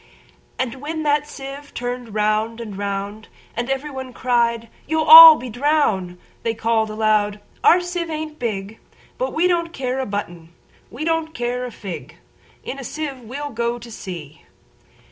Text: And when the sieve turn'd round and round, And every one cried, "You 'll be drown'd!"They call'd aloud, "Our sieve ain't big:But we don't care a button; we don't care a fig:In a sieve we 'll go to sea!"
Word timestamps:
And 0.57 0.81
when 0.81 1.03
the 1.03 1.21
sieve 1.25 1.75
turn'd 1.75 2.15
round 2.15 2.59
and 2.59 2.75
round, 2.75 3.27
And 3.55 3.69
every 3.69 3.91
one 3.91 4.13
cried, 4.13 4.67
"You 4.87 5.01
'll 5.03 5.35
be 5.35 5.47
drown'd!"They 5.47 6.55
call'd 6.55 6.89
aloud, 6.89 7.39
"Our 7.63 7.81
sieve 7.81 8.09
ain't 8.09 8.39
big:But 8.39 9.31
we 9.33 9.45
don't 9.45 9.71
care 9.71 9.99
a 9.99 10.07
button; 10.07 10.55
we 10.89 11.05
don't 11.05 11.35
care 11.35 11.65
a 11.65 11.71
fig:In 11.71 12.79
a 12.79 12.83
sieve 12.83 13.19
we 13.21 13.39
'll 13.39 13.51
go 13.51 13.77
to 13.77 13.91
sea!" 13.91 14.41